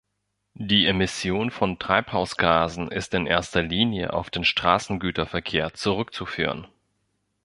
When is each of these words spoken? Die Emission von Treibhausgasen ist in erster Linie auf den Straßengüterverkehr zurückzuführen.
Die 0.55 0.87
Emission 0.87 1.51
von 1.51 1.77
Treibhausgasen 1.77 2.91
ist 2.91 3.13
in 3.13 3.27
erster 3.27 3.61
Linie 3.61 4.13
auf 4.13 4.31
den 4.31 4.43
Straßengüterverkehr 4.43 5.75
zurückzuführen. 5.75 6.65